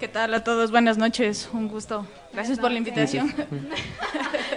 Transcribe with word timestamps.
¿Qué 0.00 0.08
tal 0.08 0.34
a 0.34 0.44
todos? 0.44 0.70
Buenas 0.70 0.98
noches, 0.98 1.48
un 1.52 1.68
gusto. 1.68 2.06
Gracias 2.32 2.58
por 2.58 2.70
la 2.70 2.78
invitación. 2.78 3.32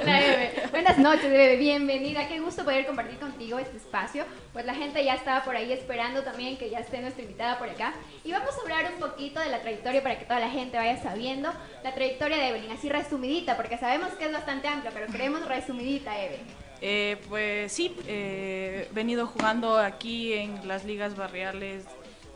La. 0.06 0.20
Buenas 0.72 0.98
noches, 0.98 1.26
Eve. 1.26 1.56
Bienvenida. 1.56 2.28
Qué 2.28 2.40
gusto 2.40 2.66
poder 2.66 2.86
compartir 2.86 3.20
contigo 3.20 3.58
este 3.58 3.78
espacio. 3.78 4.26
Pues 4.52 4.66
la 4.66 4.74
gente 4.74 5.04
ya 5.06 5.14
estaba 5.14 5.46
por 5.46 5.56
ahí 5.56 5.72
esperando 5.72 6.24
también 6.24 6.58
que 6.58 6.70
ya 6.70 6.80
esté 6.80 7.00
nuestra 7.00 7.22
invitada 7.22 7.58
por 7.58 7.70
acá. 7.70 7.94
Y 8.26 8.32
vamos 8.32 8.50
a 8.58 8.62
hablar 8.62 8.92
un 8.94 9.00
poquito 9.00 9.40
de 9.40 9.50
la 9.50 9.62
trayectoria 9.62 10.04
para 10.04 10.20
que 10.20 10.26
toda 10.26 10.40
la 10.40 10.50
gente 10.50 10.78
vaya 10.78 11.02
sabiendo 11.02 11.52
la 11.84 11.94
trayectoria 11.94 12.38
de 12.38 12.50
Evelyn, 12.50 12.72
así 12.72 12.90
resumidita, 12.90 13.56
porque 13.56 13.78
sabemos 13.78 14.10
que 14.14 14.26
es 14.26 14.32
bastante 14.34 14.68
amplia, 14.68 14.92
pero 14.94 15.08
queremos 15.08 15.48
resumidita, 15.48 16.22
Eve. 16.22 16.40
Eh, 16.82 17.18
pues 17.30 17.72
sí, 17.72 17.96
eh, 18.08 18.88
he 18.90 18.94
venido 18.94 19.28
jugando 19.28 19.78
aquí 19.78 20.34
en 20.34 20.68
las 20.68 20.86
ligas 20.86 21.16
barriales, 21.16 21.86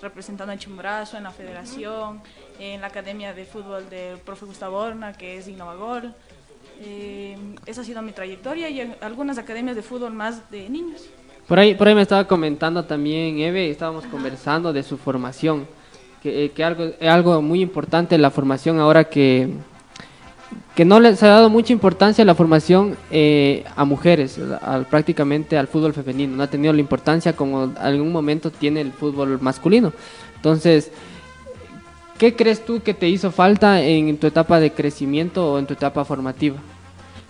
representando 0.02 0.54
a 0.54 0.58
Chimborazo, 0.58 1.18
en 1.18 1.23
la 1.23 1.32
federación, 1.32 2.22
en 2.60 2.82
la 2.82 2.88
academia 2.88 3.34
de 3.34 3.46
fútbol 3.46 3.90
del 3.90 4.18
profe 4.18 4.46
Gustavo 4.46 4.78
Horna, 4.78 5.14
que 5.14 5.38
es 5.38 5.48
Innovagol. 5.48 6.14
Eh, 6.82 7.38
esa 7.66 7.82
ha 7.82 7.84
sido 7.84 8.02
mi 8.02 8.12
trayectoria 8.12 8.70
y 8.70 8.82
en 8.82 8.96
algunas 9.02 9.38
academias 9.38 9.76
de 9.76 9.82
fútbol 9.82 10.14
más 10.14 10.50
de 10.52 10.70
niños. 10.70 11.06
Por 11.48 11.60
ahí, 11.60 11.76
por 11.76 11.88
ahí 11.88 11.96
me 11.96 12.02
estaba 12.02 12.26
comentando 12.26 12.86
también, 12.86 13.40
Eve, 13.40 13.70
estábamos 13.70 14.06
conversando 14.06 14.72
de 14.72 14.82
su 14.82 14.98
formación, 14.98 15.68
que, 16.22 16.45
eh, 16.45 16.52
que 16.52 16.64
algo, 16.64 16.86
es 16.86 17.10
algo 17.10 17.42
muy 17.42 17.62
importante 17.62 18.18
la 18.18 18.32
formación 18.32 18.80
ahora 18.80 19.04
que, 19.04 19.50
que 20.76 20.86
no 20.86 21.00
les 21.00 21.22
ha 21.22 21.28
dado 21.28 21.50
mucha 21.50 21.73
importancia 21.73 22.26
la 22.26 22.34
formación 22.34 22.98
eh, 23.12 23.64
a 23.76 23.86
mujeres, 23.86 24.40
al, 24.62 24.86
prácticamente 24.88 25.58
al 25.58 25.67
fútbol 25.67 25.94
femenino, 25.94 26.36
no 26.36 26.44
ha 26.44 26.50
tenido 26.50 26.73
la 26.73 26.80
importancia 26.80 27.34
como 27.34 27.66
en 27.66 27.78
algún 27.78 28.12
momento 28.12 28.50
tiene 28.50 28.82
el 28.82 28.92
fútbol 28.92 29.40
masculino. 29.42 29.94
Entonces, 30.36 30.92
¿qué 32.17 32.36
crees 32.36 32.66
tú 32.66 32.81
que 32.81 32.94
te 32.94 33.08
hizo 33.09 33.31
falta 33.31 33.81
en 33.81 34.17
tu 34.17 34.28
etapa 34.28 34.59
de 34.59 34.72
crecimiento 34.72 35.52
o 35.53 35.59
en 35.59 35.66
tu 35.67 35.73
etapa 35.73 36.06
formativa? 36.06 36.58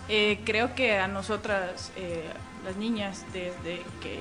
Eh, 0.09 0.39
creo 0.45 0.75
que 0.75 0.97
a 0.97 1.07
nosotras, 1.07 1.91
eh, 1.97 2.23
las 2.65 2.75
niñas, 2.75 3.25
desde 3.33 3.81
que 4.01 4.19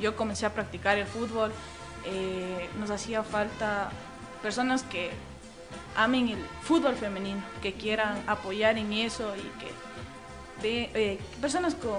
yo 0.00 0.16
comencé 0.16 0.46
a 0.46 0.54
practicar 0.54 0.98
el 0.98 1.06
fútbol, 1.06 1.50
eh, 2.06 2.68
nos 2.78 2.90
hacía 2.90 3.22
falta 3.22 3.90
personas 4.42 4.82
que 4.84 5.10
amen 5.96 6.28
el 6.28 6.38
fútbol 6.62 6.94
femenino, 6.94 7.40
que 7.62 7.72
quieran 7.72 8.22
apoyar 8.26 8.78
en 8.78 8.92
eso 8.92 9.32
y 9.36 9.60
que 9.60 9.72
ve, 10.62 10.90
eh, 10.94 11.18
personas 11.40 11.74
con 11.74 11.98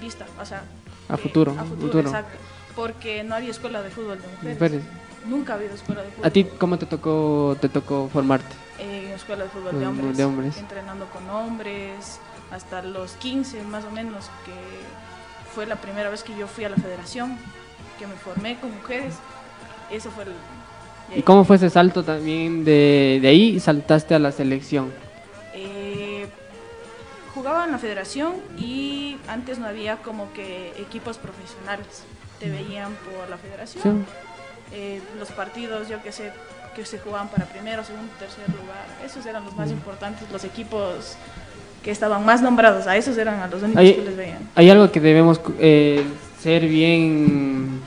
vista, 0.00 0.26
o 0.40 0.44
sea, 0.44 0.62
A 1.08 1.16
futuro, 1.16 1.52
a 1.52 1.64
futuro, 1.64 1.80
futuro. 1.82 2.08
exacto, 2.08 2.38
porque 2.74 3.22
no 3.22 3.34
había 3.34 3.50
escuela 3.50 3.82
de 3.82 3.90
fútbol 3.90 4.20
de 4.20 4.26
mujeres. 4.28 4.54
Mujeres. 4.60 4.82
Nunca 5.26 5.52
ha 5.52 5.56
habido 5.56 5.74
escuela 5.74 6.02
de 6.02 6.10
fútbol. 6.10 6.26
¿A 6.26 6.30
ti 6.30 6.44
cómo 6.58 6.78
te 6.78 6.86
tocó, 6.86 7.56
te 7.60 7.68
tocó 7.68 8.08
formarte? 8.12 8.54
en 8.78 9.10
escuela 9.12 9.44
de 9.44 9.50
fútbol 9.50 9.78
de 9.78 9.84
Mm, 9.84 9.88
hombres, 9.90 10.16
de 10.16 10.24
hombres. 10.24 10.56
entrenando 10.56 11.04
con 11.10 11.28
hombres, 11.28 12.18
hasta 12.50 12.80
los 12.82 13.12
15 13.12 13.62
más 13.64 13.84
o 13.84 13.90
menos, 13.90 14.30
que 14.46 14.52
fue 15.54 15.66
la 15.66 15.76
primera 15.76 16.08
vez 16.08 16.22
que 16.22 16.34
yo 16.34 16.46
fui 16.46 16.64
a 16.64 16.70
la 16.70 16.76
federación, 16.76 17.36
que 17.98 18.06
me 18.06 18.14
formé 18.14 18.58
con 18.58 18.74
mujeres. 18.74 19.14
Eso 19.90 20.10
fue 20.10 20.24
el... 20.24 20.32
¿Y 21.14 21.22
cómo 21.22 21.44
fue 21.44 21.56
ese 21.56 21.68
salto 21.68 22.02
también 22.04 22.64
de, 22.64 23.18
de 23.20 23.28
ahí 23.28 23.56
y 23.56 23.60
saltaste 23.60 24.14
a 24.14 24.18
la 24.18 24.32
selección? 24.32 24.90
Eh, 25.52 26.26
jugaba 27.34 27.64
en 27.66 27.72
la 27.72 27.78
federación 27.78 28.34
y 28.56 29.18
antes 29.28 29.58
no 29.58 29.66
había 29.66 29.96
como 29.96 30.32
que 30.32 30.72
equipos 30.78 31.18
profesionales, 31.18 32.04
te 32.38 32.48
veían 32.48 32.94
por 32.94 33.28
la 33.28 33.36
federación. 33.36 33.82
Sí. 34.06 34.12
Eh, 34.72 35.00
los 35.18 35.28
partidos, 35.30 35.88
yo 35.88 36.02
que 36.02 36.12
sé, 36.12 36.32
que 36.74 36.84
se 36.84 36.98
jugaban 36.98 37.28
para 37.28 37.44
primero, 37.46 37.82
segundo, 37.84 38.12
tercer 38.18 38.48
lugar, 38.48 38.86
esos 39.04 39.26
eran 39.26 39.44
los 39.44 39.56
más 39.56 39.70
importantes, 39.70 40.30
los 40.30 40.44
equipos 40.44 41.16
que 41.82 41.90
estaban 41.90 42.24
más 42.24 42.42
nombrados, 42.42 42.86
a 42.86 42.96
esos 42.96 43.16
eran 43.18 43.40
a 43.40 43.48
los 43.48 43.62
únicos 43.62 43.82
que 43.82 44.02
les 44.04 44.16
veían. 44.16 44.38
Hay 44.54 44.70
algo 44.70 44.90
que 44.92 45.00
debemos 45.00 45.40
eh, 45.58 46.04
ser 46.40 46.66
bien, 46.66 47.80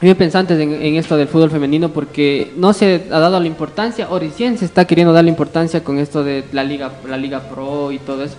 bien 0.00 0.16
pensantes 0.16 0.60
en, 0.60 0.72
en 0.74 0.94
esto 0.96 1.16
del 1.16 1.26
fútbol 1.26 1.50
femenino 1.50 1.88
porque 1.88 2.52
no 2.56 2.72
se 2.72 3.06
ha 3.10 3.18
dado 3.18 3.40
la 3.40 3.46
importancia, 3.46 4.08
o 4.10 4.18
recién 4.18 4.58
se 4.58 4.64
está 4.64 4.84
queriendo 4.84 5.12
dar 5.12 5.24
la 5.24 5.30
importancia 5.30 5.82
con 5.82 5.98
esto 5.98 6.22
de 6.22 6.44
la 6.52 6.62
Liga, 6.62 6.92
la 7.08 7.16
Liga 7.16 7.40
Pro 7.40 7.90
y 7.90 7.98
todo 7.98 8.22
eso. 8.22 8.36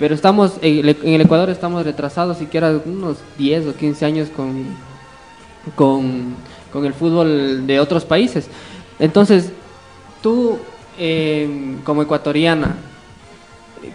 Pero 0.00 0.14
estamos, 0.14 0.54
en 0.62 0.78
el, 0.78 0.96
en 1.02 1.12
el 1.12 1.20
Ecuador 1.20 1.50
estamos 1.50 1.84
retrasados 1.84 2.38
siquiera 2.38 2.72
unos 2.86 3.18
10 3.36 3.66
o 3.66 3.74
15 3.74 4.06
años 4.06 4.28
con, 4.34 4.64
con, 5.76 6.34
con 6.72 6.84
el 6.86 6.94
fútbol 6.94 7.66
de 7.66 7.80
otros 7.80 8.04
países. 8.04 8.48
Entonces, 8.98 9.52
tú 10.22 10.58
eh, 10.98 11.76
como 11.84 12.02
ecuatoriana, 12.02 12.76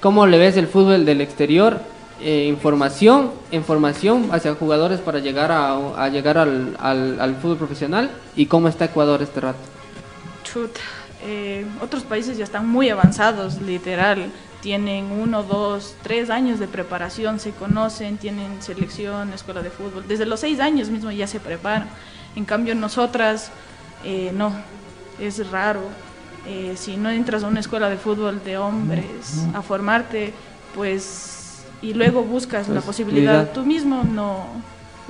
¿cómo 0.01 0.25
le 0.25 0.37
ves 0.37 0.57
el 0.57 0.67
fútbol 0.67 1.05
del 1.05 1.21
exterior? 1.21 1.79
Eh, 2.21 2.45
información, 2.47 3.31
información 3.51 4.29
hacia 4.31 4.55
jugadores 4.55 5.01
para 5.01 5.19
llegar 5.19 5.51
a, 5.51 6.07
llegar 6.07 6.37
al, 6.37 7.37
fútbol 7.41 7.57
profesional 7.57 8.09
y 8.37 8.45
cómo 8.45 8.69
está 8.69 8.85
Ecuador 8.85 9.21
este 9.21 9.41
rato. 9.41 9.59
Chut, 10.43 10.71
eh, 11.25 11.65
otros 11.81 12.03
países 12.03 12.37
ya 12.37 12.45
están 12.45 12.67
muy 12.67 12.89
avanzados, 12.89 13.61
literal. 13.61 14.31
Tienen 14.61 15.11
uno, 15.11 15.43
dos, 15.43 15.95
tres 16.03 16.29
años 16.29 16.57
de 16.57 16.67
preparación, 16.67 17.39
se 17.39 17.51
conocen, 17.51 18.17
tienen 18.17 18.61
selección, 18.61 19.33
escuela 19.33 19.61
de 19.61 19.69
fútbol. 19.69 20.05
Desde 20.07 20.25
los 20.25 20.39
seis 20.39 20.61
años 20.61 20.89
mismo 20.89 21.11
ya 21.11 21.27
se 21.27 21.41
preparan. 21.41 21.89
En 22.35 22.45
cambio, 22.45 22.75
nosotras, 22.75 23.51
eh, 24.03 24.31
no, 24.33 24.53
es 25.19 25.49
raro. 25.51 25.81
Eh, 26.47 26.73
si 26.75 26.97
no 26.97 27.09
entras 27.09 27.43
a 27.43 27.47
una 27.47 27.59
escuela 27.59 27.89
de 27.89 27.97
fútbol 27.97 28.41
de 28.43 28.57
hombres 28.57 29.45
a 29.53 29.61
formarte, 29.61 30.33
pues, 30.75 31.63
y 31.81 31.93
luego 31.93 32.23
buscas 32.23 32.67
la 32.69 32.81
Posibilidad. 32.81 33.45
posibilidad 33.45 33.53
tú 33.53 33.65
mismo, 33.65 34.03
no, 34.03 34.45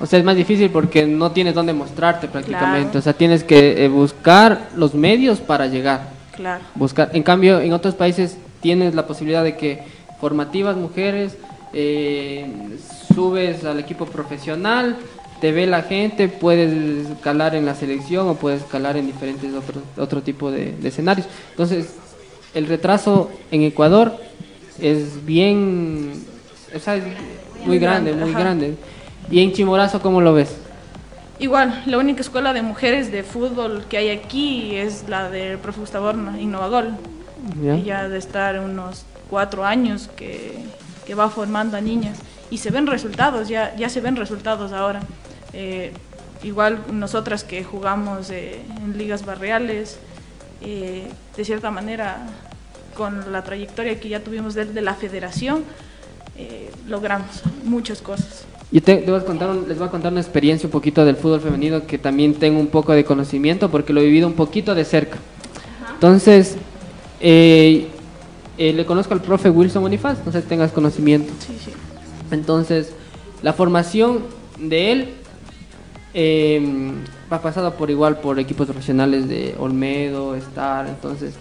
O 0.02 0.06
sea, 0.06 0.20
es 0.20 0.26
más 0.26 0.36
difícil 0.36 0.70
porque 0.70 1.06
no 1.06 1.32
tienes 1.32 1.54
dónde 1.54 1.74
mostrarte 1.74 2.28
prácticamente. 2.28 2.92
Claro. 2.92 3.00
O 3.00 3.02
sea, 3.02 3.14
tienes 3.14 3.44
que 3.44 3.84
eh, 3.84 3.90
buscar 3.90 4.70
los 4.76 4.94
medios 4.94 5.40
para 5.40 5.68
llegar. 5.68 6.10
claro. 6.36 6.64
buscar. 6.76 7.10
En 7.14 7.24
cambio, 7.24 7.60
en 7.60 7.74
otros 7.74 7.96
países 7.96 8.38
tienes 8.62 8.96
la 8.96 9.06
posibilidad 9.08 9.44
de 9.44 9.58
que 9.58 9.84
formativas 10.20 10.76
mujeres, 10.78 11.38
eh, 11.74 12.48
subes 13.14 13.66
al 13.66 13.80
equipo 13.80 14.06
profesional, 14.06 14.96
te 15.42 15.52
ve 15.52 15.68
la 15.68 15.82
gente, 15.82 16.28
puedes 16.28 16.72
escalar 17.10 17.56
en 17.56 17.66
la 17.66 17.76
selección 17.76 18.28
o 18.28 18.36
puedes 18.36 18.62
escalar 18.62 18.98
en 18.98 19.08
diferentes 19.08 19.54
otros 19.54 19.84
otro 19.98 20.22
tipo 20.22 20.52
de, 20.52 20.72
de 20.74 20.88
escenarios. 20.88 21.28
Entonces, 21.52 21.96
el 22.54 22.68
retraso 22.68 23.30
en 23.52 23.64
Ecuador 23.64 24.18
es 24.80 25.26
bien, 25.26 26.24
o 26.74 26.80
sea, 26.80 26.96
es 26.96 27.04
muy 27.66 27.80
grande, 27.80 28.14
muy 28.14 28.32
ajá. 28.32 28.40
grande. 28.40 28.76
¿Y 29.30 29.42
en 29.42 29.52
Chimborazo 29.54 30.02
cómo 30.02 30.22
lo 30.22 30.34
ves? 30.34 30.56
Igual, 31.40 31.84
la 31.86 31.98
única 31.98 32.22
escuela 32.22 32.54
de 32.54 32.62
mujeres 32.62 33.12
de 33.12 33.24
fútbol 33.24 33.86
que 33.90 33.98
hay 33.98 34.10
aquí 34.10 34.76
es 34.76 35.10
la 35.10 35.30
del 35.30 35.58
profe 35.58 35.82
Gustavo 35.82 36.12
Innovagol. 36.40 36.96
¿Ya? 37.62 37.76
Ella 37.76 38.10
de 38.10 38.18
estar 38.18 38.60
unos 38.60 39.04
cuatro 39.30 39.66
años 39.66 40.10
que, 40.16 40.54
que 41.06 41.14
va 41.14 41.30
formando 41.30 41.76
a 41.78 41.82
niñas 41.82 42.18
y 42.50 42.58
se 42.58 42.70
ven 42.72 42.88
resultados, 42.88 43.50
ya, 43.50 43.76
ya 43.76 43.90
se 43.90 44.02
ven 44.02 44.16
resultados 44.16 44.72
ahora. 44.72 45.02
Eh, 45.56 45.92
igual 46.44 46.80
nosotras 46.92 47.44
que 47.44 47.64
jugamos 47.64 48.30
eh, 48.30 48.60
en 48.84 48.98
ligas 48.98 49.26
barriales, 49.26 49.98
eh, 50.62 51.08
de 51.36 51.46
cierta 51.46 51.72
manera, 51.72 52.28
con 52.96 53.32
la 53.32 53.44
trayectoria 53.44 54.00
que 54.00 54.10
ya 54.10 54.20
tuvimos 54.20 54.54
desde 54.54 54.82
la 54.82 54.94
federación, 54.94 55.64
eh, 56.38 56.70
logramos 56.88 57.44
muchas 57.64 58.02
cosas. 58.02 58.46
Yo 58.72 58.82
te, 58.82 58.98
te 58.98 59.10
voy 59.10 59.20
a 59.20 59.24
contar 59.24 59.56
les 59.56 59.78
voy 59.78 59.88
a 59.88 59.92
contar 59.92 60.12
una 60.12 60.22
experiencia 60.22 60.68
un 60.68 60.72
poquito 60.72 61.06
del 61.06 61.16
fútbol 61.16 61.40
femenino 61.40 61.86
que 61.88 61.98
también 61.98 62.34
tengo 62.34 62.60
un 62.60 62.68
poco 62.68 62.94
de 62.94 63.06
conocimiento 63.06 63.72
porque 63.72 63.94
lo 63.94 64.02
he 64.02 64.06
vivido 64.06 64.28
un 64.28 64.34
poquito 64.34 64.76
de 64.76 64.84
cerca. 64.84 65.18
Entonces, 65.94 66.58
eh, 67.22 67.88
eh, 68.58 68.74
le 68.74 68.86
conozco 68.86 69.14
al 69.14 69.22
profe 69.22 69.50
Wilson 69.50 69.82
Bonifaz, 69.82 70.18
no 70.26 70.32
sé 70.32 70.42
si 70.42 70.48
tengas 70.48 70.72
conocimiento. 70.72 71.32
Sí, 71.40 71.58
sí. 71.64 71.72
Entonces, 72.32 72.92
la 73.42 73.54
formación 73.54 74.20
de 74.60 74.92
él 74.92 75.14
eh, 76.16 76.92
ha 77.30 77.40
pasado 77.42 77.74
por 77.76 77.92
igual 77.92 78.20
por 78.20 78.40
equipos 78.40 78.66
profesionales 78.66 79.28
de 79.30 79.54
Olmedo, 79.60 80.34
Star, 80.36 80.88
entonces 80.88 81.34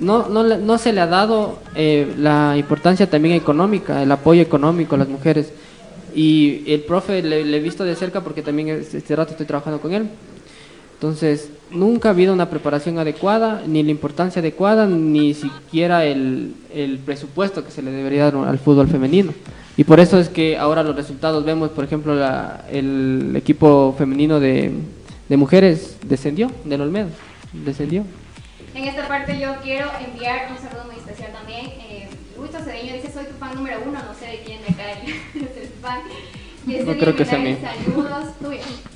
no, 0.00 0.28
no, 0.28 0.42
no 0.42 0.78
se 0.78 0.92
le 0.92 1.00
ha 1.00 1.06
dado 1.06 1.58
eh, 1.74 2.12
la 2.18 2.56
importancia 2.56 3.08
también 3.10 3.34
económica, 3.34 4.02
el 4.02 4.10
apoyo 4.10 4.40
económico 4.42 4.94
a 4.94 4.98
las 4.98 5.08
mujeres. 5.08 5.52
Y 6.14 6.62
el 6.66 6.80
profe 6.80 7.22
le, 7.22 7.40
he 7.56 7.60
visto 7.60 7.84
de 7.84 7.94
cerca 7.96 8.20
porque 8.20 8.42
también 8.42 8.68
es- 8.68 8.94
este 8.94 9.14
rato 9.16 9.30
estoy 9.32 9.46
trabajando 9.46 9.80
con 9.80 9.92
él. 9.92 10.08
Entonces, 10.94 11.50
nunca 11.70 12.08
ha 12.08 12.12
habido 12.12 12.32
una 12.32 12.50
preparación 12.50 12.98
adecuada, 12.98 13.62
ni 13.66 13.82
la 13.82 13.90
importancia 13.90 14.40
adecuada, 14.40 14.86
ni 14.86 15.34
siquiera 15.34 16.04
el, 16.04 16.54
el 16.74 16.98
presupuesto 16.98 17.64
que 17.64 17.70
se 17.70 17.82
le 17.82 17.90
debería 17.90 18.30
dar 18.30 18.36
al 18.48 18.58
fútbol 18.58 18.88
femenino. 18.88 19.32
Y 19.76 19.84
por 19.84 20.00
eso 20.00 20.18
es 20.18 20.28
que 20.28 20.58
ahora 20.58 20.82
los 20.82 20.94
resultados 20.94 21.44
vemos, 21.44 21.70
por 21.70 21.84
ejemplo, 21.84 22.14
la- 22.14 22.64
el 22.70 23.32
equipo 23.36 23.94
femenino 23.96 24.38
de, 24.38 24.70
de 25.28 25.36
mujeres 25.36 25.96
descendió, 26.04 26.50
del 26.64 26.82
Olmedo, 26.82 27.08
descendió. 27.52 28.04
En 28.74 28.84
esta 28.84 29.06
parte 29.08 29.38
yo 29.40 29.48
quiero 29.62 29.88
enviar 30.06 30.48
un 30.50 30.58
saludo 30.58 30.84
muy 30.86 30.96
especial 30.96 31.32
también. 31.32 31.66
Eh, 31.88 32.08
Lucho 32.38 32.58
Cedeño 32.58 32.94
dice, 32.94 33.10
soy 33.12 33.24
tu 33.24 33.34
fan 33.38 33.54
número 33.54 33.76
uno, 33.86 33.98
no 34.06 34.14
sé 34.18 34.26
de 34.26 34.42
quién 34.44 34.60
de 34.60 34.68
acá 34.68 34.90
es 34.92 35.08
el 35.62 35.68
fan. 35.80 36.00
Yesenia 36.66 36.98
creo 36.98 37.16
que 37.16 37.24
sea 37.24 37.38
mío. 37.38 37.56
Saludos. 37.60 38.24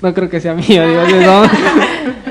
No 0.03 0.15
creo 0.15 0.29
que 0.31 0.41
sea 0.41 0.55
mío, 0.55 0.87
digo, 1.07 1.21
no. 1.21 1.43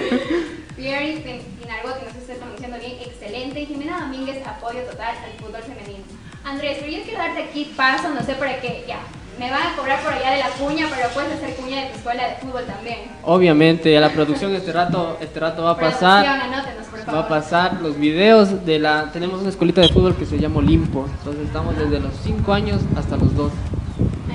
paso, 7.75 8.09
no 8.09 8.21
sé 8.23 8.33
para 8.35 8.59
qué, 8.59 8.85
ya. 8.87 8.99
Me 9.37 9.51
van 9.51 9.63
a 9.63 9.75
cobrar 9.75 10.01
por 10.01 10.13
allá 10.13 10.31
de 10.31 10.39
la 10.39 10.49
cuña, 10.49 10.87
pero 10.89 11.09
puedes 11.09 11.33
hacer 11.33 11.55
cuña 11.55 11.81
de 11.81 11.87
tu 11.89 11.97
escuela 11.97 12.29
de 12.29 12.35
fútbol 12.35 12.63
también. 12.65 12.99
Obviamente, 13.23 13.97
a 13.97 14.01
la 14.01 14.09
producción 14.09 14.55
este 14.55 14.71
rato, 14.71 15.17
este 15.19 15.39
rato 15.41 15.63
va 15.63 15.71
a 15.71 15.77
pasar. 15.77 16.23
Producción, 16.23 16.53
anótenos, 16.53 16.87
por 16.87 16.99
favor. 16.99 17.15
Va 17.15 17.25
a 17.25 17.27
pasar 17.27 17.81
los 17.81 17.97
videos 17.97 18.65
de 18.65 18.79
la... 18.79 19.11
Tenemos 19.11 19.41
una 19.41 19.49
escuelita 19.49 19.81
de 19.81 19.89
fútbol 19.89 20.15
que 20.15 20.25
se 20.25 20.39
llama 20.39 20.59
Olimpo. 20.59 21.05
Entonces 21.19 21.47
estamos 21.47 21.77
desde 21.77 21.99
los 21.99 22.13
5 22.23 22.53
años 22.53 22.81
hasta 22.97 23.17
los 23.17 23.35
2. 23.35 23.51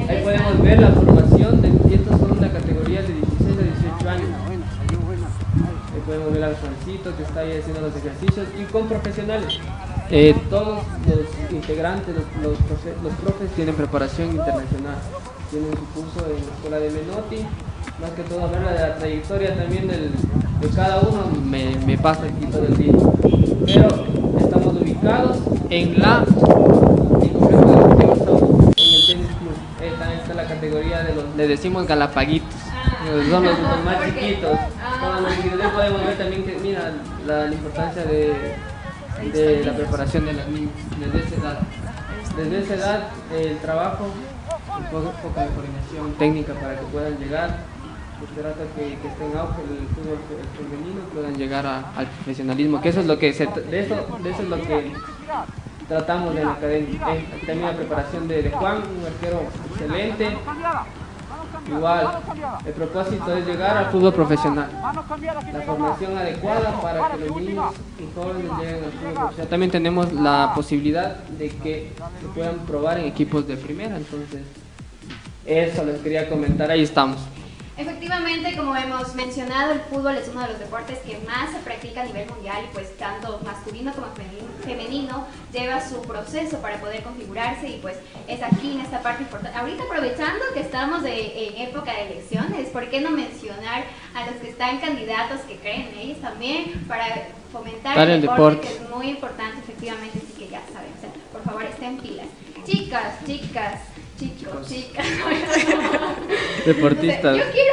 Ahí 0.07 0.23
podemos 0.23 0.63
ver 0.63 0.81
la 0.81 0.89
formación 0.89 1.63
de 1.63 1.69
y 1.91 1.95
estos 1.95 2.21
son 2.21 2.41
la 2.41 2.51
categoría 2.51 3.01
de 3.03 3.15
16 3.15 3.59
a 3.59 3.63
18 3.63 4.11
años. 4.11 4.29
Ahí 5.93 6.03
podemos 6.05 6.33
ver 6.33 6.45
al 6.45 6.57
Juancito 6.57 7.17
que 7.17 7.23
está 7.23 7.41
ahí 7.41 7.59
haciendo 7.59 7.81
los 7.81 7.97
ejercicios 7.97 8.47
y 8.61 8.65
con 8.71 8.87
profesionales. 8.87 9.59
Eh, 10.11 10.35
todos 10.51 10.81
los 11.07 11.53
integrantes, 11.53 12.15
los, 12.15 12.25
los, 12.43 12.59
los 13.03 13.12
profes 13.23 13.51
tienen 13.55 13.75
preparación 13.77 14.31
internacional. 14.31 14.97
Tienen 15.51 15.71
su 15.73 15.85
curso 16.01 16.27
en 16.27 16.35
la 16.47 16.53
escuela 16.55 16.79
de 16.79 16.91
Menotti. 16.91 17.47
Más 18.01 18.11
que 18.11 18.23
todo 18.23 18.45
hablar 18.45 18.73
de 18.75 18.81
la 18.81 18.97
trayectoria 18.97 19.57
también 19.57 19.87
del- 19.89 20.11
de 20.61 20.69
cada 20.75 21.01
uno 21.01 21.25
me, 21.45 21.77
me 21.87 21.97
pasa 21.99 22.23
aquí 22.25 22.47
todo 22.47 22.65
el 22.65 22.77
día. 22.77 22.93
Pero 23.67 23.89
estamos 24.39 24.75
ubicados 24.75 25.39
en 25.71 25.99
la 26.01 26.25
la 30.35 30.45
categoría 30.47 31.03
de 31.03 31.15
los, 31.15 31.25
le 31.37 31.49
decimos 31.49 31.87
galapaguitos. 31.87 32.49
Son 33.31 33.45
los, 33.45 33.59
los 33.59 33.85
más 33.85 34.05
chiquitos. 34.05 34.59
Chiquitos. 35.37 35.61
Ahí 35.61 35.71
podemos 35.75 36.07
ver 36.07 36.19
también 36.19 36.45
que, 36.45 36.59
mira, 36.62 36.93
la, 37.27 37.47
la 37.47 37.53
importancia 37.55 38.05
de, 38.05 38.33
de 39.29 39.65
la 39.65 39.73
preparación 39.77 40.27
de 40.27 40.33
las 40.33 40.49
niñas 40.49 40.71
desde 40.99 41.19
esa 41.27 41.37
edad. 41.37 41.59
Desde 42.37 42.59
esa 42.61 42.75
edad, 42.75 43.09
el 43.35 43.59
trabajo, 43.59 44.05
un 44.07 44.85
poco, 44.87 45.41
de 45.41 45.47
coordinación 45.49 46.13
técnica 46.19 46.55
para 46.55 46.79
que 46.79 46.87
puedan 46.87 47.19
llegar. 47.19 47.59
Se 48.35 48.41
trata 48.41 48.61
que, 48.77 48.83
que 48.83 49.25
en 49.25 49.39
auge 49.39 49.63
el 49.63 49.89
fútbol 49.95 50.19
fe- 50.29 50.63
femenino, 50.63 51.01
puedan 51.15 51.35
llegar 51.37 51.65
al 51.67 52.07
profesionalismo, 52.07 52.81
que 52.83 52.91
eso 52.91 53.01
es 53.01 53.07
lo 53.07 53.19
que 53.19 53.33
se, 53.33 53.47
de 53.47 53.81
eso, 53.81 53.97
de 54.23 54.31
eso 54.31 54.43
es 54.43 54.49
lo 54.49 54.57
que 54.61 54.93
tratamos 55.89 56.37
en 56.37 56.45
la 56.45 56.53
academia. 56.53 57.01
También 57.01 57.63
la 57.63 57.77
preparación 57.77 58.29
de 58.29 58.51
Juan, 58.51 58.77
un 58.77 59.07
arquero 59.07 59.41
excelente. 59.73 60.37
Igual, 61.69 62.08
el 62.67 62.73
propósito 62.73 63.37
es 63.37 63.47
llegar 63.47 63.76
al 63.76 63.87
fútbol 63.87 64.12
profesional. 64.12 64.69
La 65.52 65.62
formación 65.62 66.19
adecuada 66.19 66.81
para 66.81 67.11
que 67.11 67.26
los 67.26 67.37
niños 67.37 67.75
y 67.99 68.14
jóvenes 68.14 68.50
lleguen 68.58 68.85
al 68.85 68.93
fútbol 68.93 69.14
profesional. 69.14 69.49
También 69.49 69.70
tenemos 69.70 70.12
la 70.12 70.52
posibilidad 70.55 71.17
de 71.17 71.49
que 71.49 71.93
se 72.20 72.26
puedan 72.35 72.58
probar 72.61 72.99
en 72.99 73.06
equipos 73.06 73.47
de 73.47 73.56
primera, 73.56 73.97
entonces 73.97 74.43
eso 75.44 75.85
les 75.85 76.00
quería 76.00 76.29
comentar, 76.29 76.70
ahí 76.70 76.82
estamos. 76.82 77.19
Efectivamente, 77.81 78.55
como 78.56 78.77
hemos 78.77 79.15
mencionado, 79.15 79.73
el 79.73 79.81
fútbol 79.81 80.15
es 80.17 80.29
uno 80.29 80.43
de 80.43 80.49
los 80.49 80.59
deportes 80.59 80.99
que 80.99 81.19
más 81.27 81.50
se 81.50 81.59
practica 81.61 82.03
a 82.03 82.05
nivel 82.05 82.29
mundial 82.29 82.59
y 82.69 82.75
pues 82.75 82.94
tanto 82.99 83.41
masculino 83.43 83.91
como 83.94 84.09
femeni- 84.09 84.65
femenino 84.65 85.27
lleva 85.50 85.81
su 85.81 86.03
proceso 86.03 86.59
para 86.61 86.77
poder 86.79 87.03
configurarse 87.03 87.69
y 87.69 87.79
pues 87.81 87.97
es 88.29 88.43
aquí 88.43 88.73
en 88.73 88.81
esta 88.81 89.00
parte 89.03 89.23
importante. 89.23 89.59
Ahorita 89.59 89.85
aprovechando 89.85 90.44
que 90.53 90.61
estamos 90.61 91.03
de- 91.03 91.49
en 91.49 91.69
época 91.69 91.93
de 91.94 92.12
elecciones, 92.12 92.69
¿por 92.69 92.88
qué 92.91 93.00
no 93.00 93.11
mencionar 93.12 93.85
a 94.15 94.26
los 94.26 94.35
que 94.43 94.50
están 94.50 94.79
candidatos 94.79 95.41
que 95.49 95.56
creen 95.56 95.88
en 95.93 95.99
ellos 96.00 96.21
también 96.21 96.85
para 96.87 97.06
fomentar 97.50 97.97
el, 97.99 98.11
el 98.11 98.21
deporte, 98.21 98.43
deporte. 98.56 98.69
que 98.69 98.75
es 98.85 98.91
muy 98.91 99.09
importante 99.09 99.59
efectivamente, 99.59 100.19
así 100.19 100.38
que 100.38 100.49
ya 100.50 100.61
saben, 100.73 100.91
o 100.97 101.00
sea, 101.00 101.11
por 101.33 101.43
favor 101.44 101.65
estén 101.65 101.97
pilas. 101.99 102.26
Chicas, 102.67 103.15
chicas, 103.26 103.81
chicos, 104.19 104.69
chicas. 104.69 105.06
Deportistas. 106.67 107.37
Yo 107.38 107.44
quiero, 107.53 107.70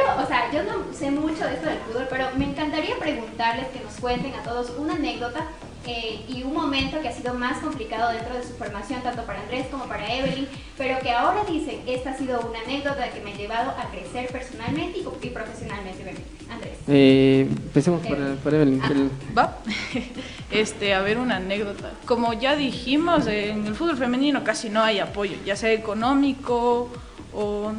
de 1.48 1.54
esto 1.56 1.66
del 1.68 1.78
fútbol, 1.80 2.06
pero 2.10 2.26
me 2.36 2.44
encantaría 2.44 2.96
preguntarles 2.98 3.66
que 3.68 3.80
nos 3.80 3.94
cuenten 3.94 4.34
a 4.34 4.42
todos 4.42 4.70
una 4.78 4.94
anécdota 4.94 5.46
eh, 5.86 6.20
y 6.28 6.42
un 6.42 6.52
momento 6.52 7.00
que 7.00 7.08
ha 7.08 7.12
sido 7.12 7.32
más 7.34 7.58
complicado 7.58 8.12
dentro 8.12 8.34
de 8.34 8.42
su 8.42 8.52
formación, 8.54 9.00
tanto 9.02 9.22
para 9.22 9.40
Andrés 9.40 9.66
como 9.70 9.84
para 9.86 10.12
Evelyn, 10.12 10.46
pero 10.76 10.98
que 11.00 11.10
ahora 11.12 11.44
dicen, 11.44 11.80
esta 11.86 12.10
ha 12.10 12.14
sido 12.18 12.40
una 12.40 12.58
anécdota 12.60 13.08
que 13.10 13.20
me 13.20 13.32
ha 13.32 13.36
llevado 13.36 13.70
a 13.70 13.88
crecer 13.90 14.28
personalmente 14.30 14.98
y, 14.98 15.26
y 15.26 15.30
profesionalmente. 15.30 16.14
Andrés. 16.50 16.78
Eh, 16.88 17.46
empecemos 17.50 18.04
por, 18.06 18.18
por 18.36 18.54
Evelyn. 18.54 18.82
el- 18.84 19.10
Va. 19.36 19.58
Este, 20.50 20.94
a 20.94 21.02
ver, 21.02 21.18
una 21.18 21.36
anécdota. 21.36 21.90
Como 22.06 22.32
ya 22.32 22.56
dijimos, 22.56 23.26
en 23.26 23.66
el 23.66 23.74
fútbol 23.74 23.98
femenino 23.98 24.42
casi 24.44 24.70
no 24.70 24.82
hay 24.82 24.98
apoyo, 24.98 25.36
ya 25.44 25.56
sea 25.56 25.70
económico 25.72 26.88
o 27.34 27.72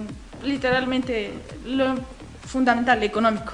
literalmente 0.43 1.31
lo 1.65 1.95
fundamental, 2.49 3.01
económico. 3.03 3.53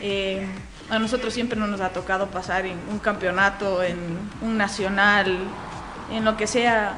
Eh, 0.00 0.46
a 0.90 0.98
nosotros 0.98 1.34
siempre 1.34 1.58
no 1.58 1.66
nos 1.66 1.80
ha 1.80 1.90
tocado 1.90 2.28
pasar 2.28 2.64
en 2.66 2.78
un 2.90 2.98
campeonato, 2.98 3.82
en 3.82 3.98
un 4.42 4.56
nacional, 4.56 5.36
en 6.12 6.24
lo 6.24 6.36
que 6.36 6.46
sea, 6.46 6.94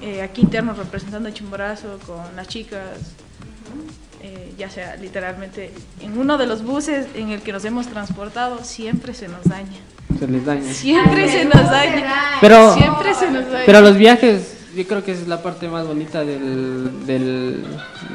eh, 0.00 0.22
aquí 0.22 0.42
internos 0.42 0.78
representando 0.78 1.28
a 1.28 1.32
Chimborazo 1.32 1.98
con 2.06 2.36
las 2.36 2.46
chicas, 2.48 2.80
eh, 4.20 4.54
ya 4.56 4.70
sea 4.70 4.94
literalmente 4.96 5.72
en 6.00 6.16
uno 6.18 6.38
de 6.38 6.46
los 6.46 6.62
buses 6.62 7.06
en 7.14 7.30
el 7.30 7.42
que 7.42 7.52
nos 7.52 7.64
hemos 7.64 7.88
transportado, 7.88 8.62
siempre 8.62 9.14
se 9.14 9.26
nos 9.28 9.42
daña. 9.44 9.78
se 10.18 10.28
les 10.28 10.44
daña. 10.44 10.72
Siempre 10.72 11.24
Ay, 11.24 11.30
se 11.30 11.48
¿cómo 11.48 11.62
nos 11.62 11.70
daña. 11.72 12.04
da? 12.04 12.22
Pero, 12.40 12.74
Siempre 12.74 13.14
se 13.14 13.30
nos 13.30 13.44
daña. 13.50 13.62
pero 13.66 13.80
los 13.80 13.96
viajes, 13.96 14.51
yo 14.74 14.86
creo 14.86 15.04
que 15.04 15.12
esa 15.12 15.22
es 15.22 15.28
la 15.28 15.42
parte 15.42 15.68
más 15.68 15.86
bonita 15.86 16.20
del, 16.24 17.06
del- 17.06 17.64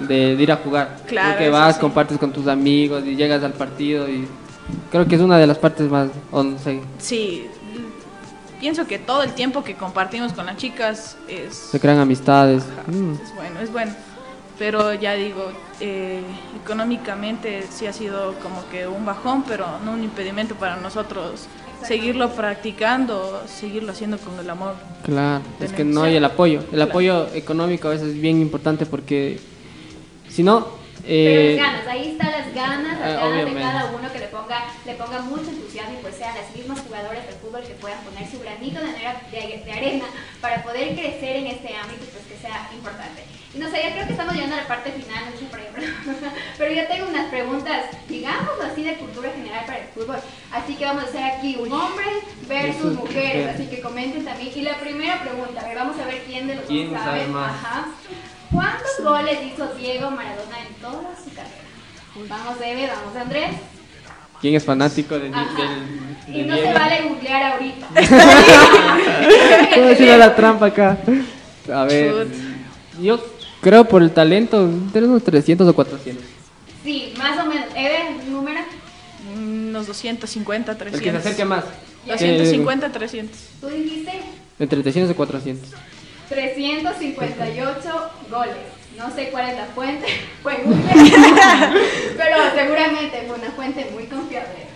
de, 0.08 0.36
de 0.36 0.44
ir 0.44 0.52
a 0.52 0.58
jugar. 0.58 0.98
Claro, 1.08 1.32
Porque 1.32 1.50
vas, 1.50 1.76
sí. 1.76 1.82
compartes 1.82 2.18
con 2.18 2.32
tus 2.34 2.48
amigos 2.48 3.04
y 3.06 3.16
llegas 3.16 3.44
al 3.44 3.54
partido 3.54 4.08
y 4.10 4.28
creo 4.92 5.06
que 5.08 5.16
es 5.16 5.22
una 5.22 5.38
de 5.38 5.48
las 5.48 5.58
partes 5.58 5.90
más, 5.90 6.10
o 6.32 6.44
no 6.44 6.58
sé, 6.60 6.82
Sí, 7.00 7.48
pienso 8.60 8.88
que 8.88 8.98
todo 9.00 9.24
el 9.24 9.34
tiempo 9.34 9.64
que 9.64 9.76
compartimos 9.76 10.34
con 10.34 10.46
las 10.48 10.58
chicas 10.58 11.18
es, 11.28 11.56
se 11.56 11.80
crean 11.80 12.00
amistades. 12.00 12.64
Ajá, 12.64 12.92
Mm. 12.92 13.14
es 13.24 13.36
bueno, 13.36 13.60
es 13.62 13.72
bueno. 13.72 13.92
Pero 14.60 14.92
ya 14.96 15.14
digo, 15.14 15.52
eh, 15.80 16.20
económicamente 16.64 17.64
sí 17.70 17.86
ha 17.86 17.94
sido 17.94 18.34
como 18.42 18.68
que 18.70 18.88
un 18.88 19.06
bajón, 19.06 19.44
pero 19.48 19.66
no 19.86 19.92
un 19.92 20.04
impedimento 20.04 20.56
para 20.56 20.78
nosotros 20.78 21.46
seguirlo 21.84 22.30
practicando, 22.32 23.44
seguirlo 23.48 23.92
haciendo 23.92 24.18
con 24.18 24.40
el 24.40 24.50
amor. 24.50 24.74
Claro, 25.04 25.44
es 25.60 25.72
que 25.74 25.84
no 25.84 26.04
hay 26.04 26.16
el 26.16 26.26
apoyo. 26.26 26.60
El 26.60 26.66
Claro. 26.68 26.90
apoyo 26.92 27.28
económico 27.34 27.88
a 27.88 27.92
veces 27.92 28.10
es 28.10 28.22
bien 28.22 28.42
importante 28.42 28.86
porque 28.86 29.40
si 30.30 30.44
no... 30.44 30.77
Pero 31.08 31.42
eh, 31.42 31.56
las 31.56 31.66
ganas, 31.66 31.88
ahí 31.88 32.12
están 32.12 32.32
las 32.32 32.54
ganas, 32.54 33.00
las 33.00 33.10
Ah, 33.10 33.14
ganas 33.14 33.22
de 33.24 33.28
obviamente. 33.44 33.62
cada 33.62 33.86
uno 33.92 34.12
que 34.12 34.20
le 34.20 34.28
ponga, 34.28 34.60
le 34.86 34.94
ponga 34.96 35.20
mucho 35.22 35.50
entusiasmo 35.50 35.94
y 35.98 36.02
pues 36.02 36.16
sean 36.16 36.36
las 36.36 36.54
mismas 36.56 36.80
jugadoras 36.82 37.26
del 37.26 37.36
fútbol 37.36 37.62
que 37.64 37.74
puedan 37.76 38.00
poner 38.04 38.30
su 38.30 38.40
granito 38.40 38.80
de 38.82 38.90
arena, 38.92 39.22
de, 39.32 39.64
de 39.66 39.72
arena 39.72 40.06
para 40.42 40.62
poder 40.64 40.94
crecer 40.96 41.38
en 41.38 41.48
este 41.48 41.76
ámbito 41.76 42.04
y 42.04 42.08
pues 42.12 42.26
que 42.28 42.38
sea 42.38 42.70
importante. 42.74 43.24
Y 43.56 43.60
no 43.60 43.72
sé, 43.72 43.82
ya 43.82 43.94
creo 43.94 44.06
que 44.06 44.12
estamos 44.12 44.34
llegando 44.36 44.56
a 44.58 44.62
la 44.62 44.68
parte 44.68 44.92
final, 44.92 45.24
no 45.32 45.40
sé 45.40 45.46
por 45.46 45.60
ahí, 45.60 45.68
pero, 45.74 45.88
pero 46.58 46.74
yo 46.74 46.86
tengo 46.88 47.08
unas 47.10 47.28
preguntas, 47.30 47.86
digamos 48.10 48.52
así, 48.70 48.84
de 48.84 48.96
cultura 48.96 49.32
general 49.32 49.66
para 49.66 49.80
el 49.80 49.88
fútbol. 49.96 50.18
Así 50.52 50.76
que 50.76 50.86
vamos 50.86 51.06
a 51.06 51.08
hacer 51.08 51.24
aquí 51.24 51.56
un 51.58 51.72
hombre 51.72 52.06
versus 52.48 52.94
mujeres, 52.96 53.46
mujer. 53.46 53.50
así 53.56 53.66
que 53.68 53.80
comenten 53.82 54.26
también. 54.26 54.52
Y 54.54 54.62
la 54.62 54.76
primera 54.78 55.22
pregunta, 55.22 55.62
a 55.62 55.68
ver, 55.68 55.78
vamos 55.78 55.98
a 55.98 56.06
ver 56.06 56.24
quién 56.28 56.48
de 56.48 56.56
los 56.56 56.66
¿Quién 56.66 56.92
dos 56.94 57.02
sabe 57.02 57.22
sabe. 57.22 57.32
más? 57.32 57.52
Ajá. 57.52 57.88
¿Cuántos 58.98 59.06
goles 59.06 59.38
hizo 59.54 59.68
Diego 59.76 60.12
Maradona 60.12 60.60
en 60.68 60.74
toda 60.82 61.16
su 61.24 61.30
carrera? 61.34 61.64
Vamos, 62.30 62.58
Eve, 62.64 62.88
vamos, 62.88 63.16
Andrés. 63.16 63.52
¿Quién 64.42 64.56
es 64.56 64.64
fanático 64.66 65.16
de, 65.16 65.30
del, 65.30 65.34
Y 66.36 66.44
no 66.44 66.56
se 66.56 66.62
Diego? 66.62 66.80
vale 66.80 67.02
googlear 67.10 67.54
ahorita. 67.54 67.88
¿Cómo 69.76 69.88
decir 69.88 70.08
la 70.18 70.36
trampa 70.36 70.68
acá? 70.68 70.98
A 71.74 71.84
ver, 71.86 72.12
Chut. 72.12 72.34
yo 73.02 73.20
creo 73.62 73.86
por 73.86 74.02
el 74.02 74.12
talento, 74.12 74.70
tenemos 74.94 75.24
300 75.24 75.68
o 75.68 75.74
400. 75.76 76.24
Sí, 76.84 77.14
más 77.18 77.38
o 77.40 77.46
menos. 77.46 77.66
Eve, 77.76 78.18
número. 78.30 78.60
Unos 79.36 79.88
250, 79.88 80.72
El 80.72 80.78
que 80.78 80.84
se 80.86 80.92
300. 80.92 81.22
acerque 81.26 81.46
más. 81.46 81.66
250, 82.06 82.92
300. 82.92 83.38
Tú 83.60 83.68
dijiste 83.68 84.22
Entre 84.60 84.82
300 84.82 85.12
y 85.12 85.14
400. 85.14 85.70
358 86.30 88.10
goles. 88.30 88.77
No 88.98 89.14
sé 89.14 89.30
cuál 89.30 89.50
es 89.50 89.58
la 89.58 89.66
fuente, 89.66 90.08
fue 90.44 90.56
Google, 90.64 90.82
pero 92.18 92.38
seguramente 92.56 93.24
fue 93.28 93.38
una 93.38 93.52
fuente 93.52 93.90
muy 93.94 94.06
confiable. 94.06 94.68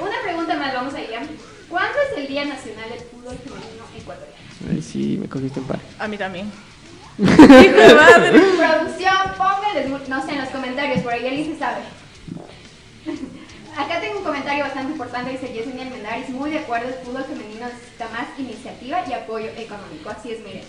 Una 0.00 0.22
pregunta 0.22 0.54
más, 0.56 0.74
vamos 0.74 0.94
allá. 0.94 1.22
¿Cuándo 1.68 1.98
es 2.10 2.18
el 2.18 2.28
Día 2.28 2.44
Nacional 2.44 2.88
del 2.90 3.00
Fútbol 3.00 3.36
Femenino 3.38 3.84
Ecuatoriano? 3.96 4.36
Ay, 4.70 4.82
sí, 4.82 5.18
me 5.20 5.28
cogiste 5.28 5.58
en 5.58 5.66
par. 5.66 5.80
A 5.98 6.06
mí 6.06 6.18
también. 6.18 6.52
Hijo 7.18 7.32
de 7.32 7.94
madre. 7.94 8.30
Producción, 8.30 9.14
pónganles, 9.36 10.08
no 10.08 10.26
sé, 10.26 10.32
en 10.32 10.40
los 10.40 10.48
comentarios, 10.50 11.00
por 11.00 11.12
ahí 11.12 11.26
alguien 11.26 11.52
se 11.52 11.58
sabe. 11.58 11.82
Acá 13.76 14.00
tengo 14.00 14.18
un 14.18 14.24
comentario 14.24 14.64
bastante 14.64 14.92
importante, 14.92 15.30
dice 15.30 15.52
Yesenia 15.52 15.86
Almendaris, 15.86 16.28
muy 16.28 16.50
de 16.50 16.58
acuerdo, 16.58 16.88
el 16.88 16.94
fútbol 17.06 17.24
femenino 17.24 17.66
necesita 17.66 18.08
más 18.10 18.38
iniciativa 18.38 19.02
y 19.08 19.12
apoyo 19.14 19.48
económico, 19.56 20.10
así 20.10 20.32
es, 20.32 20.40
miren. 20.40 20.62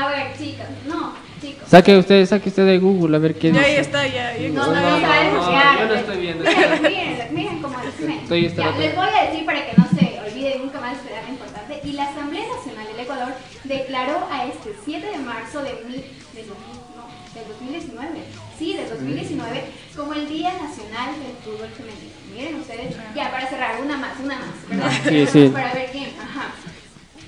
A 0.00 0.08
ver, 0.10 0.38
chicas, 0.38 0.68
no, 0.86 1.12
chicos. 1.42 1.68
Saque 1.68 1.96
usted, 1.98 2.24
saque 2.26 2.48
usted 2.50 2.64
de 2.66 2.78
Google 2.78 3.16
a 3.16 3.18
ver 3.18 3.34
qué 3.34 3.50
Ya 3.50 3.58
dice. 3.58 3.64
ahí 3.72 3.76
está, 3.76 4.06
ya. 4.06 4.36
ya 4.36 4.48
No, 4.50 4.66
no, 4.66 4.74
no, 4.74 4.80
no, 4.80 4.98
yo 5.00 5.80
no 5.82 5.88
pues. 5.88 6.00
estoy 6.00 6.16
viendo. 6.20 6.44
Miren, 6.44 6.82
miren, 6.82 7.34
miren 7.34 7.62
cómo 7.62 7.76
es. 7.80 8.00
miren. 8.00 8.18
Estoy 8.20 8.46
este 8.46 8.60
Ya, 8.60 8.66
rato. 8.68 8.78
les 8.78 8.94
voy 8.94 9.08
a 9.08 9.24
decir 9.28 9.44
para 9.44 9.66
que 9.66 9.76
no 9.76 9.86
se 9.88 10.20
olvide 10.20 10.58
nunca 10.58 10.80
más 10.80 10.96
este 10.98 11.10
dato 11.12 11.28
importante. 11.30 11.80
Y 11.82 11.92
la 11.92 12.04
Asamblea 12.10 12.44
Nacional 12.56 12.86
del 12.86 13.00
Ecuador 13.00 13.32
declaró 13.64 14.28
a 14.30 14.44
este 14.46 14.70
7 14.84 15.04
de 15.06 15.18
marzo 15.18 15.62
de, 15.62 15.72
mil, 15.88 16.04
del, 16.34 16.46
2000 16.46 16.78
no, 16.94 17.04
del 17.34 17.48
2019, 17.48 18.20
sí, 18.56 18.74
del 18.76 18.88
2019, 18.90 19.64
como 19.96 20.14
el 20.14 20.28
Día 20.28 20.52
Nacional 20.62 21.10
del 21.18 21.34
Fútbol 21.42 21.70
Femenino. 21.76 22.14
Miren 22.32 22.54
ustedes, 22.60 22.94
ya 23.16 23.32
para 23.32 23.48
cerrar, 23.48 23.80
una 23.82 23.96
más, 23.96 24.12
una 24.22 24.36
más, 24.38 24.54
¿verdad? 24.68 24.92
Sí, 25.08 25.26
sí. 25.26 25.48
Para 25.52 25.74
ver 25.74 25.88
quién, 25.90 26.10
ajá. 26.22 26.52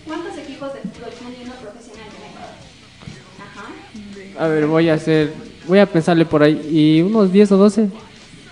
¿Cuántos 0.06 0.38
equipos 0.38 0.72
de 0.74 0.80
fútbol 0.80 1.12
femenino 1.12 1.52
profesional. 1.60 1.89
A 4.38 4.46
ver, 4.48 4.66
voy 4.66 4.88
a 4.88 4.94
hacer, 4.94 5.32
voy 5.66 5.78
a 5.78 5.86
pensarle 5.86 6.24
por 6.24 6.42
ahí. 6.42 6.60
¿Y 6.70 7.02
unos 7.02 7.32
10 7.32 7.52
o 7.52 7.56
12? 7.56 7.88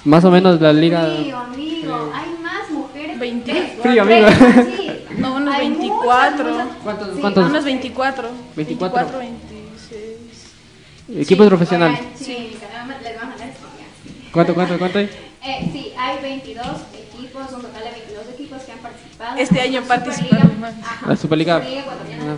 Más 0.04 0.24
o 0.24 0.30
menos 0.30 0.60
la 0.60 0.72
liga. 0.72 1.04
Frío, 1.16 1.36
amigo. 1.38 2.12
Hay 2.14 2.30
más 2.42 2.70
mujeres. 2.70 3.18
20. 3.18 3.50
Tres, 3.52 3.72
Frío, 3.82 4.02
amigo. 4.02 4.28
sí. 4.30 4.84
No, 5.18 5.34
unos 5.34 5.52
Hay 5.52 5.68
24. 5.70 6.44
muchas, 6.44 6.64
muchas- 6.66 6.82
¿Cuántos- 6.84 7.14
sí, 7.14 7.20
cuántos? 7.20 7.46
Unos 7.50 7.64
24. 7.64 8.28
24. 8.54 9.18
24, 9.18 9.18
26. 9.18 11.22
Equipos 11.22 11.44
Sí, 11.46 11.48
profesionales. 11.48 11.98
oigan, 11.98 12.12
Sí, 12.16 12.32
les 12.52 12.60
voy 12.60 12.76
a 12.78 12.84
mandar 12.86 13.48
estudiantes. 13.48 14.30
¿Cuánto, 14.32 14.54
cuánto, 14.54 14.78
cuánto 14.78 14.98
hay? 14.98 15.06
Eh, 15.44 15.70
sí, 15.72 15.92
hay 15.98 16.22
22 16.22 16.66
equipos, 16.94 17.42
un 17.52 17.62
total 17.62 17.82
de 17.82 17.90
22 17.90 18.22
equipos 18.34 18.62
que 18.62 18.72
han 18.72 18.78
participado. 18.78 19.36
Este 19.38 19.60
año 19.60 19.80
la 19.80 19.86
participaron 19.88 20.40
Superliga. 20.42 20.60
más. 20.60 20.74
Ajá, 20.86 21.06
La 21.08 21.16
Superliga. 21.16 21.56
ecuatoriana 21.68 22.36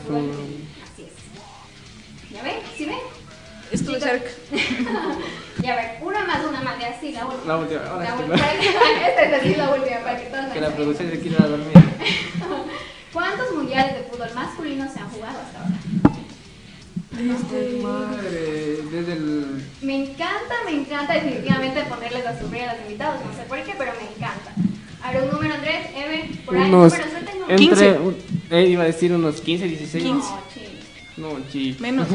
Estuve 3.70 3.94
Chicos. 3.98 4.02
cerca. 4.10 4.30
Ya 5.62 5.76
ver, 5.76 5.98
una 6.00 6.24
más, 6.24 6.42
una 6.48 6.62
más, 6.62 6.80
ya 6.80 6.98
sí, 6.98 7.12
la 7.12 7.26
última. 7.26 7.44
La 7.52 7.58
última, 7.58 7.80
ahora 7.82 8.04
La 8.04 8.16
sí, 8.16 8.22
última. 8.22 8.36
Esta 9.08 9.22
es 9.24 9.40
así 9.40 9.54
la 9.56 9.74
última, 9.74 9.98
para 9.98 10.16
que 10.18 10.26
todos 10.30 10.44
Que 10.54 10.60
la 10.60 10.70
producción 10.70 11.10
se 11.10 11.20
quiera 11.20 11.46
dormir. 11.46 11.72
¿Cuántos 13.12 13.52
mundiales 13.54 13.94
de 13.96 14.02
fútbol 14.04 14.28
masculino 14.34 14.90
se 14.90 15.00
han 15.00 15.10
jugado 15.10 15.38
hasta 15.38 15.58
ahora? 15.58 15.74
Madre, 17.82 18.78
desde 18.90 19.12
el. 19.12 19.64
Me 19.82 20.04
encanta, 20.04 20.54
me 20.64 20.72
encanta 20.80 21.12
definitivamente 21.14 21.82
ponerles 21.82 22.26
a 22.26 22.40
sufrir 22.40 22.62
a 22.62 22.72
los 22.74 22.82
invitados, 22.82 23.20
no 23.26 23.32
sé 23.36 23.42
por 23.48 23.58
qué, 23.62 23.74
pero 23.76 23.92
me 24.00 24.08
encanta. 24.16 24.52
Ahora 25.02 25.24
un 25.24 25.30
número 25.30 25.54
Andrés, 25.54 25.86
Eve, 25.94 26.30
por 26.46 26.56
ahí 26.56 26.68
Unos. 26.68 26.92
números, 26.92 27.10
suelten 27.10 27.40
números. 27.40 27.60
Entre. 27.60 27.88
15. 27.88 27.98
un- 27.98 28.16
eh, 28.50 28.66
iba 28.66 28.82
a 28.82 28.86
decir 28.86 29.12
unos 29.12 29.40
15, 29.40 29.64
16. 29.66 30.04
15. 30.04 30.28
No, 30.30 30.40
ching, 30.54 30.70
No, 31.18 31.48
chi. 31.50 31.76
Menos. 31.80 32.08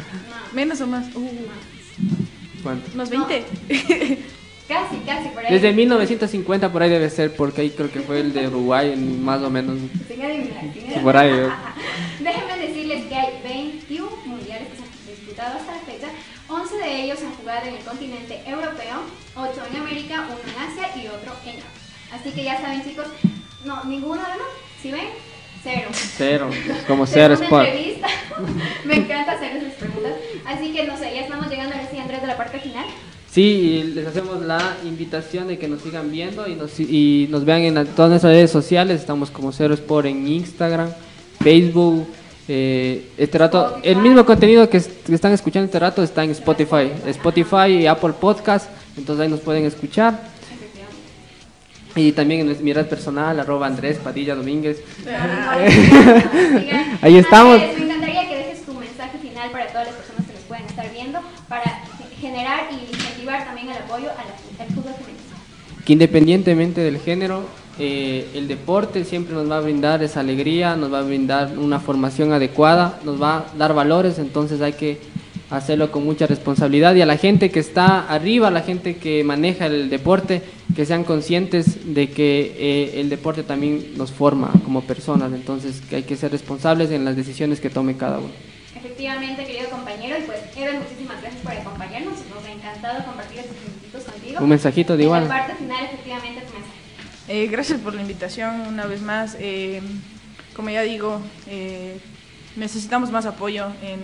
No. 0.00 0.54
Menos 0.54 0.80
o 0.80 0.86
más. 0.86 1.06
Uh, 1.14 1.28
¿Cuánto? 2.62 2.90
unos 2.94 3.10
No. 3.10 3.26
20. 3.26 4.18
Casi, 4.68 4.98
casi, 4.98 5.30
por 5.30 5.42
ahí. 5.46 5.50
Desde 5.54 5.72
1950 5.72 6.70
por 6.70 6.82
ahí 6.82 6.90
debe 6.90 7.08
ser, 7.08 7.34
porque 7.34 7.62
ahí 7.62 7.70
creo 7.70 7.90
que 7.90 8.00
fue 8.00 8.20
el 8.20 8.34
de 8.34 8.48
Uruguay, 8.48 8.92
en 8.92 9.24
más 9.24 9.40
o 9.40 9.48
menos. 9.48 9.78
Sin 10.06 10.22
adivinar, 10.22 10.60
sin 10.60 10.70
adivinar. 10.70 11.02
por 11.02 11.16
ahí, 11.16 11.30
¿eh? 11.30 11.48
Déjenme 12.20 12.66
decirles 12.66 13.06
que 13.06 13.14
hay 13.14 13.40
21 13.42 14.10
mundiales 14.26 14.68
que 14.68 14.76
se 14.76 14.82
han 14.82 15.16
disputado 15.16 15.56
hasta 15.56 15.72
la 15.72 15.80
fecha. 15.80 16.08
11 16.48 16.76
de 16.76 17.02
ellos 17.02 17.18
han 17.22 17.32
jugado 17.36 17.66
en 17.66 17.74
el 17.76 17.82
continente 17.82 18.42
europeo, 18.46 19.04
8 19.36 19.52
en 19.70 19.76
América, 19.80 20.26
1 20.28 20.38
en 20.52 20.70
Asia 20.70 21.02
y 21.02 21.06
otro 21.06 21.32
en 21.46 21.56
África. 21.56 21.66
Así 22.12 22.30
que 22.32 22.44
ya 22.44 22.60
saben, 22.60 22.84
chicos, 22.84 23.06
no, 23.64 23.84
ninguno 23.84 24.20
de 24.20 24.36
los, 24.36 24.48
¿sí 24.82 24.90
ven? 24.90 25.08
Cero. 25.62 25.88
Cero. 25.92 26.50
Como 26.86 27.06
cero 27.06 27.36
Segunda 27.36 27.64
sport. 27.64 27.88
Me 28.84 28.96
encanta 28.96 29.32
hacer 29.32 29.56
esas 29.56 29.74
preguntas. 29.74 30.12
Así 30.46 30.72
que 30.72 30.86
no 30.86 30.96
sé, 30.96 31.14
ya 31.14 31.20
estamos 31.22 31.48
llegando 31.48 31.74
ahora 31.74 31.88
sí, 31.90 31.98
Andrés, 31.98 32.20
de 32.20 32.26
la 32.26 32.36
parte 32.36 32.58
final. 32.60 32.84
Sí, 33.30 33.42
y 33.42 33.82
les 33.82 34.06
hacemos 34.06 34.40
la 34.42 34.76
invitación 34.84 35.48
de 35.48 35.58
que 35.58 35.68
nos 35.68 35.82
sigan 35.82 36.10
viendo 36.10 36.48
y 36.48 36.54
nos, 36.54 36.80
y 36.80 37.28
nos 37.30 37.44
vean 37.44 37.60
en 37.60 37.86
todas 37.88 38.10
nuestras 38.10 38.32
redes 38.32 38.50
sociales. 38.50 39.00
Estamos 39.00 39.30
como 39.30 39.52
Cero 39.52 39.74
Sport 39.74 40.06
en 40.06 40.26
Instagram, 40.26 40.90
Facebook. 41.40 42.06
Eh, 42.50 43.10
este 43.18 43.36
rato, 43.36 43.78
el 43.82 43.96
mismo 43.96 44.24
contenido 44.24 44.70
que, 44.70 44.80
que 44.80 45.14
están 45.14 45.32
escuchando 45.32 45.66
este 45.66 45.78
rato 45.78 46.02
está 46.02 46.24
en 46.24 46.30
Spotify, 46.30 46.90
Spotify 47.06 47.66
y 47.80 47.86
Apple 47.86 48.14
Podcast. 48.18 48.70
Entonces 48.96 49.22
ahí 49.22 49.30
nos 49.30 49.40
pueden 49.40 49.66
escuchar. 49.66 50.37
Y 51.96 52.12
también 52.12 52.48
en 52.48 52.64
mi 52.64 52.72
red 52.72 52.86
personal, 52.86 53.38
arroba 53.40 53.66
Andrés 53.66 53.98
Padilla 53.98 54.34
Domínguez. 54.34 54.82
Ahí 57.02 57.16
estamos. 57.16 57.54
Andrés, 57.60 57.78
me 57.78 57.84
encantaría 57.86 58.28
que 58.28 58.36
dejes 58.36 58.62
tu 58.64 58.74
mensaje 58.74 59.18
final 59.18 59.50
para 59.50 59.66
todas 59.68 59.86
las 59.88 59.96
personas 59.96 60.26
que 60.26 60.32
nos 60.34 60.42
pueden 60.42 60.64
estar 60.66 60.90
viendo, 60.92 61.20
para 61.48 61.82
generar 62.20 62.68
y 62.70 62.92
incentivar 62.94 63.44
también 63.44 63.68
el 63.70 63.76
apoyo 63.78 64.10
a 64.10 64.14
la- 64.14 64.64
al 64.64 64.70
fútbol 64.70 64.92
femenino. 64.94 65.18
que 65.84 65.92
independientemente 65.94 66.80
del 66.82 66.98
género, 66.98 67.44
eh, 67.78 68.28
el 68.34 68.46
deporte 68.48 69.04
siempre 69.04 69.34
nos 69.34 69.50
va 69.50 69.56
a 69.56 69.60
brindar 69.60 70.02
esa 70.02 70.20
alegría, 70.20 70.76
nos 70.76 70.92
va 70.92 70.98
a 70.98 71.02
brindar 71.02 71.56
una 71.56 71.80
formación 71.80 72.32
adecuada, 72.32 72.98
nos 73.04 73.20
va 73.22 73.36
a 73.38 73.44
dar 73.56 73.72
valores, 73.72 74.18
entonces 74.18 74.60
hay 74.60 74.74
que 74.74 74.98
hacerlo 75.48 75.90
con 75.90 76.04
mucha 76.04 76.26
responsabilidad 76.26 76.94
y 76.94 77.00
a 77.00 77.06
la 77.06 77.16
gente 77.16 77.50
que 77.50 77.60
está 77.60 78.06
arriba, 78.12 78.48
a 78.48 78.50
la 78.50 78.60
gente 78.60 78.96
que 78.98 79.24
maneja 79.24 79.64
el 79.66 79.88
deporte, 79.88 80.42
que 80.78 80.86
sean 80.86 81.02
conscientes 81.02 81.92
de 81.92 82.08
que 82.08 82.54
eh, 82.56 83.00
el 83.00 83.08
deporte 83.08 83.42
también 83.42 83.94
nos 83.96 84.12
forma 84.12 84.52
como 84.62 84.82
personas, 84.82 85.32
entonces 85.32 85.80
que 85.80 85.96
hay 85.96 86.02
que 86.04 86.14
ser 86.14 86.30
responsables 86.30 86.92
en 86.92 87.04
las 87.04 87.16
decisiones 87.16 87.58
que 87.58 87.68
tome 87.68 87.96
cada 87.96 88.18
uno. 88.18 88.30
Efectivamente, 88.76 89.44
querido 89.44 89.70
compañero, 89.70 90.16
y 90.20 90.22
pues 90.22 90.38
Evan, 90.56 90.78
muchísimas 90.78 91.20
gracias 91.20 91.42
por 91.42 91.50
acompañarnos, 91.50 92.14
nos 92.32 92.44
ha 92.44 92.52
encantado 92.52 93.04
compartir 93.06 93.40
estos 93.40 93.56
minutitos 93.56 94.04
contigo. 94.04 94.38
Un 94.40 94.48
mensajito 94.48 94.96
de 94.96 95.02
En 95.02 95.06
igual. 95.06 95.22
la 95.24 95.28
parte 95.28 95.54
final, 95.56 95.84
efectivamente, 95.84 96.42
tu 96.42 96.52
mensaje. 96.52 96.78
Eh, 97.26 97.48
gracias 97.48 97.80
por 97.80 97.94
la 97.96 98.02
invitación 98.02 98.60
una 98.68 98.86
vez 98.86 99.02
más. 99.02 99.36
Eh, 99.40 99.82
como 100.54 100.70
ya 100.70 100.82
digo, 100.82 101.20
eh, 101.48 101.98
necesitamos 102.54 103.10
más 103.10 103.26
apoyo 103.26 103.66
en 103.82 103.98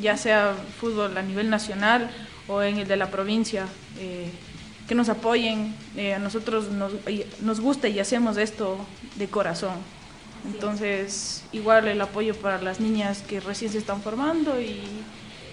ya 0.00 0.16
sea 0.16 0.54
fútbol 0.80 1.18
a 1.18 1.20
nivel 1.20 1.50
nacional 1.50 2.10
o 2.48 2.62
en 2.62 2.78
el 2.78 2.88
de 2.88 2.96
la 2.96 3.10
provincia. 3.10 3.66
Que 4.88 4.94
nos 4.94 5.08
apoyen. 5.08 5.74
Eh, 5.96 6.14
a 6.14 6.18
nosotros 6.18 6.70
nos, 6.70 6.92
nos 7.40 7.60
gusta 7.60 7.88
y 7.88 7.98
hacemos 7.98 8.36
esto 8.36 8.78
de 9.16 9.28
corazón. 9.28 9.74
Entonces, 10.46 11.44
igual 11.52 11.88
el 11.88 12.00
apoyo 12.00 12.34
para 12.34 12.60
las 12.60 12.78
niñas 12.80 13.22
que 13.22 13.40
recién 13.40 13.72
se 13.72 13.78
están 13.78 14.02
formando 14.02 14.60
y, 14.60 14.82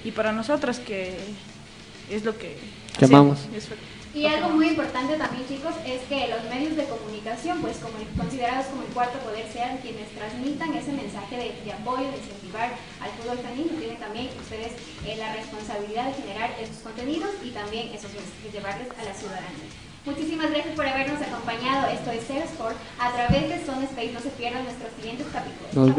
y 0.04 0.12
para 0.12 0.32
nosotras 0.34 0.80
que 0.80 1.18
es 2.16 2.24
lo 2.24 2.38
que, 2.38 2.58
Que 2.98 3.06
hacemos. 3.06 3.40
amamos. 3.40 3.56
Eso- 3.56 3.76
Y 4.14 4.26
algo 4.26 4.50
muy 4.50 4.68
importante 4.76 5.16
también, 5.16 5.48
chicos, 5.48 5.72
es 5.88 6.02
que 6.12 6.28
los 6.28 6.44
medios 6.52 6.76
de 6.76 6.84
comunicación, 6.84 7.62
pues 7.62 7.78
como 7.78 7.96
considerados 8.20 8.66
como 8.68 8.82
el 8.84 8.90
cuarto 8.90 9.18
poder, 9.20 9.46
sean 9.52 9.78
quienes 9.78 10.10
transmitan 10.12 10.74
ese 10.76 10.92
mensaje 10.92 11.36
de, 11.38 11.48
de 11.64 11.72
apoyo, 11.72 12.12
de 12.12 12.18
incentivar 12.20 12.76
al 13.00 13.10
fútbol 13.16 13.38
femenino. 13.40 13.72
Tienen 13.80 13.98
también 14.04 14.28
ustedes 14.36 14.74
eh, 15.08 15.16
la 15.16 15.32
responsabilidad 15.40 16.06
de 16.12 16.14
generar 16.22 16.52
esos 16.60 16.84
contenidos 16.84 17.32
y 17.42 17.52
también 17.52 17.88
esos 17.96 18.12
mensajes, 18.12 18.52
llevarles 18.52 18.90
a 19.00 19.04
la 19.08 19.14
ciudadanía. 19.16 19.72
Muchísimas 20.04 20.50
gracias 20.50 20.76
por 20.76 20.86
habernos 20.88 21.22
acompañado. 21.22 21.88
Esto 21.94 22.10
es 22.12 22.28
Sport 22.52 22.76
a 23.00 23.12
través 23.14 23.48
de 23.48 23.64
Zone 23.64 23.86
Space. 23.86 24.12
No 24.12 24.20
se 24.20 24.30
pierdan 24.36 24.64
nuestros 24.66 24.90
siguientes 24.98 25.28
capítulos. 25.32 25.72
Nos 25.72 25.96
vemos. 25.96 25.98